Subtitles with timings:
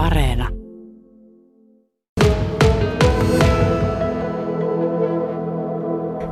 [0.00, 0.48] Areena.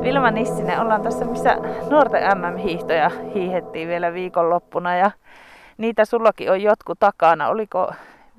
[0.02, 1.56] Vilma Nissinen, ollaan tässä missä
[1.90, 5.10] nuorten MM-hiihtoja hiihettiin vielä viikonloppuna ja
[5.78, 7.48] niitä sullakin on jotkut takana.
[7.48, 7.92] Oliko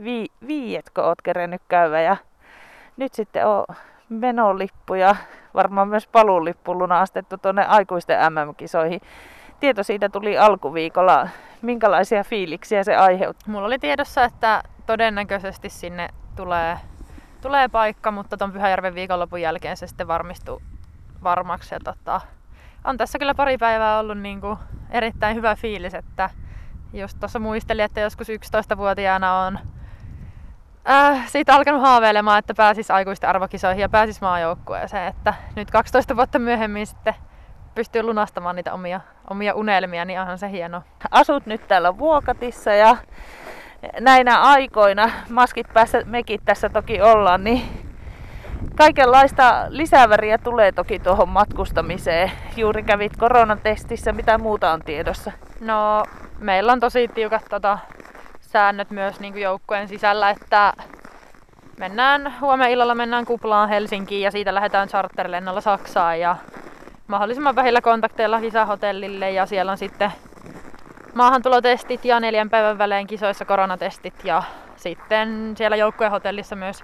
[0.04, 2.18] vi- viietkö oot kerennyt käydä ja
[2.98, 3.66] nyt sitten on
[4.10, 5.16] menolippu ja
[5.54, 9.02] varmaan myös paluulippu lunastettu tuonne aikuisten MM-kisoihin.
[9.60, 11.28] Tieto siitä tuli alkuviikolla.
[11.62, 13.50] Minkälaisia fiiliksiä se aiheutti?
[13.50, 16.78] Mulla oli tiedossa, että todennäköisesti sinne tulee,
[17.42, 20.62] tulee paikka, mutta tuon Pyhäjärven viikonlopun jälkeen se sitten varmistuu
[21.24, 21.76] varmaksi.
[21.76, 22.22] Ja tota,
[22.84, 24.58] on tässä kyllä pari päivää ollut niin kuin
[24.92, 26.30] erittäin hyvä fiilis, että
[26.94, 29.60] just tuossa muistelin, että joskus 11-vuotiaana on
[30.90, 35.08] äh, siitä alkanut haaveilemaan, että pääsis aikuisten arvokisoihin ja pääsis maajoukkueeseen.
[35.08, 37.16] Että nyt 12 vuotta myöhemmin sitten
[37.76, 40.82] pystyy lunastamaan niitä omia, omia unelmia, niin onhan se hieno.
[41.12, 42.98] Asut nyt täällä Vuokatissa ja
[44.00, 47.62] näinä aikoina, maskit päässä mekin tässä toki ollaan, niin
[48.78, 52.32] kaikenlaista lisäväriä tulee toki tuohon matkustamiseen.
[52.58, 55.32] Juuri kävit koronatestissä, mitä muuta on tiedossa?
[55.62, 56.04] No,
[56.40, 57.78] meillä on tosi tiukat tota,
[58.42, 60.74] säännöt myös niin joukkueen sisällä, että
[61.80, 66.36] mennään huomenna illalla mennään kuplaan Helsinkiin ja siitä lähdetään charterlennolla Saksaan ja
[67.08, 70.12] mahdollisimman vähillä kontakteilla kisahotellille ja siellä on sitten
[71.14, 74.44] maahantulotestit ja neljän päivän välein kisoissa koronatestit ja
[74.76, 76.84] sitten siellä joukkueen hotellissa myös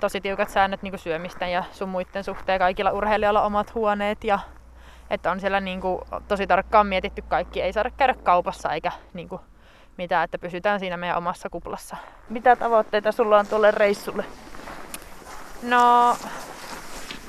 [0.00, 2.58] tosi tiukat säännöt niin syömisten ja sun muiden suhteen.
[2.58, 4.38] Kaikilla urheilijoilla omat huoneet ja
[5.10, 7.62] että on siellä niin kuin, tosi tarkkaan mietitty kaikki.
[7.62, 9.40] Ei saada käydä kaupassa eikä niin kuin,
[9.96, 11.96] mitään, että pysytään siinä meidän omassa kuplassa.
[12.28, 14.24] Mitä tavoitteita sulla on tuolle reissulle?
[15.62, 16.16] No,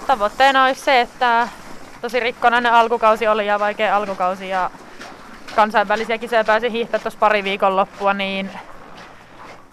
[0.07, 1.47] tavoitteena olisi se, että
[2.01, 4.71] tosi rikkonainen alkukausi oli ja vaikea alkukausi ja
[5.55, 8.49] kansainvälisiä kisoja pääsi hiihtämään tuossa pari viikon loppua, niin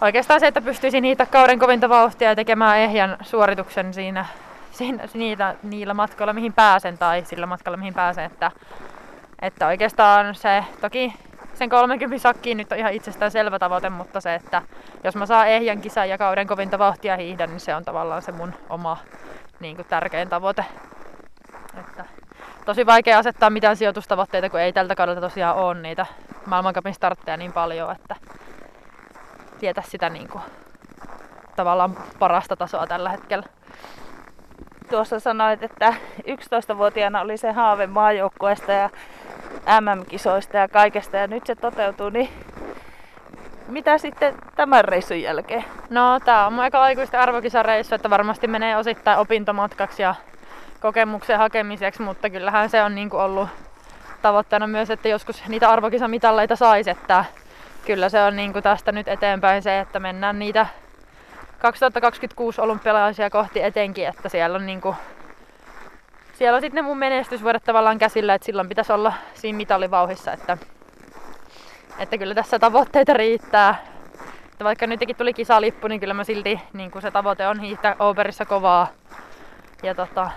[0.01, 4.25] oikeastaan se, että pystyisin niitä kauden kovinta vauhtia ja tekemään ehjän suorituksen siinä,
[4.71, 8.25] siinä niitä, niillä matkoilla, mihin pääsen tai sillä matkalla, mihin pääsen.
[8.25, 8.51] Että,
[9.41, 11.13] että oikeastaan se, toki
[11.53, 14.61] sen 30 sakkiin nyt on ihan itsestään selvä tavoite, mutta se, että
[15.03, 18.31] jos mä saan ehjän kisan ja kauden kovinta vauhtia hiihdä, niin se on tavallaan se
[18.31, 18.97] mun oma
[19.59, 20.65] niin kuin tärkein tavoite.
[21.79, 22.05] Että
[22.65, 26.05] tosi vaikea asettaa mitään sijoitustavoitteita, kun ei tältä kaudelta tosiaan ole niitä
[26.45, 28.15] maailmankapin startteja niin paljon, että
[29.59, 30.43] tietä sitä niin kuin,
[31.55, 33.43] tavallaan parasta tasoa tällä hetkellä.
[34.89, 38.89] Tuossa sanoit, että 11-vuotiaana oli se haave maajoukkueesta ja
[39.81, 42.29] MM-kisoista ja kaikesta ja nyt se toteutuu, niin
[43.67, 45.65] mitä sitten tämän reissun jälkeen?
[45.89, 50.15] No tää on mun eka aikuisten arvokisareissu, että varmasti menee osittain opintomatkaksi ja
[50.85, 53.49] kokemuksen hakemiseksi, mutta kyllähän se on niin kuin ollut
[54.21, 57.25] tavoitteena myös, että joskus niitä arvokisamitalleita saisi, että
[57.85, 60.65] kyllä se on niin kuin tästä nyt eteenpäin se, että mennään niitä
[61.59, 64.95] 2026 olympialaisia kohti etenkin, että siellä on niin kuin,
[66.33, 70.57] siellä on sitten ne mun menestysvuodet tavallaan käsillä, että silloin pitäisi olla siinä mitalivauhissa, että,
[71.99, 73.75] että kyllä tässä tavoitteita riittää.
[74.51, 77.95] Että vaikka nytkin tuli kisalippu, niin kyllä mä silti niin kuin se tavoite on hiihtää
[77.99, 78.87] Oberissa kovaa.
[79.83, 80.31] Ja tota,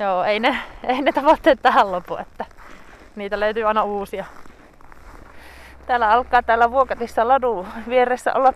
[0.00, 2.44] joo, ei ne, ei ne tavoitteet tähän lopu, että
[3.16, 4.24] niitä löytyy aina uusia.
[5.86, 8.52] Täällä alkaa täällä Vuokatissa ladun vieressä olla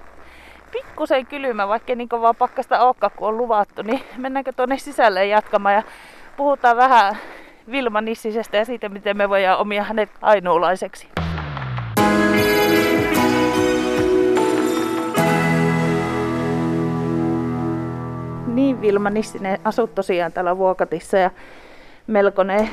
[0.73, 5.75] pikkusen kylmä, vaikka niin kovaa pakkasta olekaan, kun on luvattu, niin mennäänkö tuonne sisälle jatkamaan
[5.75, 5.83] ja
[6.37, 7.17] puhutaan vähän
[7.71, 11.09] Vilma Nissisestä ja siitä, miten me voidaan omia hänet ainoulaiseksi.
[18.85, 21.31] Vilma Nissinen asut tosiaan täällä Vuokatissa ja
[22.07, 22.69] melkoinen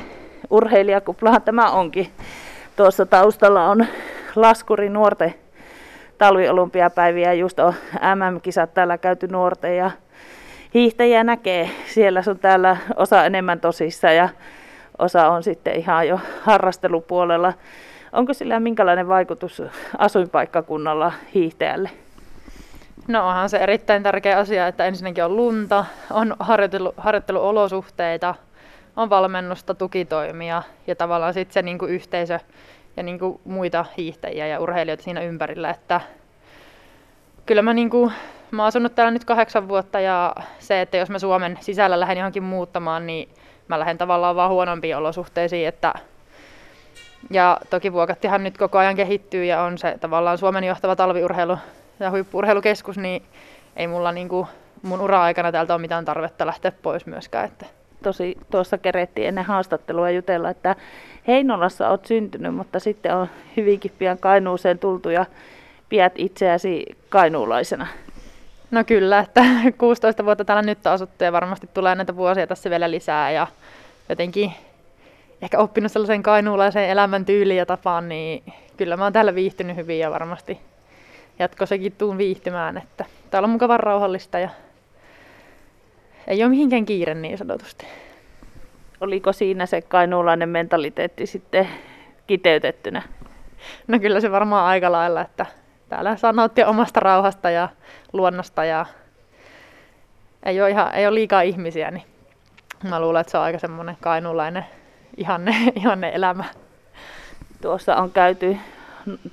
[0.50, 2.08] urheilijakuplahan tämä onkin.
[2.76, 3.86] Tuossa taustalla on
[4.36, 5.34] laskuri nuorten
[6.18, 7.74] talviolympiapäiviä, just on
[8.14, 9.90] MM-kisat täällä käyty nuorten ja
[10.74, 14.28] hiihtäjiä näkee siellä sun täällä osa enemmän tosissa ja
[14.98, 17.52] osa on sitten ihan jo harrastelupuolella.
[18.12, 19.62] Onko sillä minkälainen vaikutus
[19.98, 21.90] asuinpaikkakunnalla hiihtäjälle?
[23.08, 28.34] No onhan se erittäin tärkeä asia, että ensinnäkin on lunta, on harjoittelu, harjoitteluolosuhteita,
[28.96, 32.38] on valmennusta, tukitoimia ja tavallaan sitten se niin kuin yhteisö
[32.96, 35.70] ja niin kuin muita hiihtäjiä ja urheilijoita siinä ympärillä.
[35.70, 36.00] Että
[37.46, 38.12] kyllä mä, niin kuin,
[38.50, 42.18] mä oon asunut täällä nyt kahdeksan vuotta ja se, että jos mä Suomen sisällä lähden
[42.18, 43.28] johonkin muuttamaan, niin
[43.68, 45.68] mä lähden tavallaan vaan huonompiin olosuhteisiin.
[45.68, 45.94] Että
[47.30, 51.58] ja toki Vuokattihan nyt koko ajan kehittyy ja on se tavallaan Suomen johtava talviurheilu
[52.04, 53.22] ja huippurheilukeskus, niin
[53.76, 54.46] ei mulla niin kuin
[54.82, 57.44] mun ura-aikana täältä ole mitään tarvetta lähteä pois myöskään.
[57.44, 57.66] Että
[58.02, 60.76] tosi tuossa kerettiin ennen haastattelua jutella, että
[61.26, 65.26] Heinolassa olet syntynyt, mutta sitten on hyvinkin pian Kainuuseen tultu ja
[65.88, 67.86] pidät itseäsi kainuulaisena?
[68.70, 69.44] No kyllä, että
[69.78, 73.46] 16 vuotta täällä nyt on asuttu ja varmasti tulee näitä vuosia tässä vielä lisää ja
[74.08, 74.52] jotenkin
[75.42, 78.42] ehkä oppinut sellaisen kainuulaisen elämäntyyliin ja tapaan, niin
[78.76, 80.60] kyllä mä oon täällä viihtynyt hyvin ja varmasti
[81.38, 84.48] jatkossakin tuun viihtymään, että täällä on mukavan rauhallista ja
[86.26, 87.86] ei ole mihinkään kiire niin sanotusti.
[89.00, 91.68] Oliko siinä se kainuulainen mentaliteetti sitten
[92.26, 93.02] kiteytettynä?
[93.88, 95.46] No kyllä se varmaan aika lailla, että
[95.88, 97.68] täällä saa nauttia omasta rauhasta ja
[98.12, 98.86] luonnosta ja
[100.42, 102.04] ei ole, ihan, ei ole liikaa ihmisiä, niin
[102.88, 104.66] mä luulen, että se on aika semmoinen kainuulainen
[105.16, 106.44] ihanne, ihanne elämä.
[107.62, 108.56] Tuossa on käyty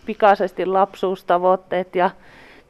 [0.06, 2.10] pikaisesti lapsuustavoitteet ja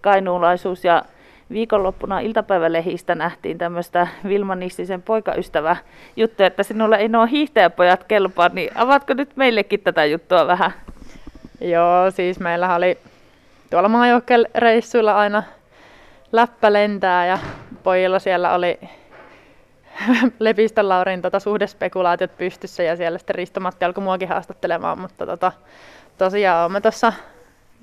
[0.02, 1.04] kainuulaisuus ja
[1.52, 5.76] viikonloppuna iltapäivälehistä nähtiin tämmöistä Vilma Nissisen poikaystävä
[6.16, 10.72] juttu, että sinulle ei nuo hiihtäjäpojat kelpaa, niin avaatko nyt meillekin tätä juttua vähän?
[11.62, 12.98] Joo, siis meillä oli
[13.70, 15.44] tuolla maajoukkereissuilla aina
[16.32, 17.40] läppä lentää ja
[17.84, 18.80] pojilla siellä oli
[20.40, 25.52] Lepistön Laurin tota, suhdespekulaatiot pystyssä ja siellä sitten Risto-Matti alkoi muakin haastattelemaan, mutta tota,
[26.20, 27.14] tosiaan olemme tuossa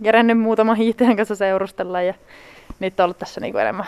[0.02, 2.14] kerennyt muutaman hiihtäjän kanssa seurustella ja
[2.80, 3.86] nyt on ollut tässä niinku enemmän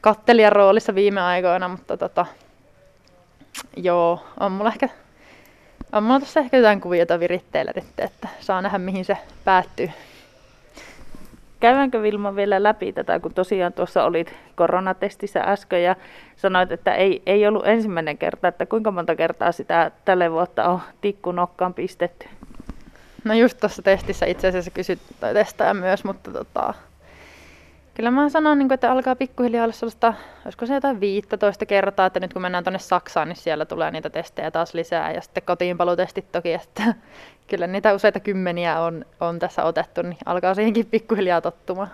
[0.00, 2.26] kattelijan roolissa viime aikoina, mutta tota,
[3.76, 4.88] joo, on mulla ehkä
[5.92, 9.90] on mulla tässä ehkä jotain kuviota viritteillä nyt, että saa nähdä mihin se päättyy.
[11.60, 15.96] Käydäänkö Vilma vielä läpi tätä, kun tosiaan tuossa olit koronatestissä äsken ja
[16.36, 20.80] sanoit, että ei, ei ollut ensimmäinen kerta, että kuinka monta kertaa sitä tälle vuotta on
[21.00, 22.28] tikku nokkaan pistetty?
[23.24, 26.74] No just tuossa testissä itse asiassa kysyt testaaja myös, mutta tota,
[27.94, 30.14] Kyllä mä sanon, niin että alkaa pikkuhiljaa olla sellaista,
[30.44, 34.10] olisiko se jotain 15 kertaa, että nyt kun mennään tuonne Saksaan, niin siellä tulee niitä
[34.10, 36.82] testejä taas lisää ja sitten kotiinpalutestit toki, että
[37.50, 41.90] kyllä niitä useita kymmeniä on, on tässä otettu, niin alkaa siihenkin pikkuhiljaa tottumaan.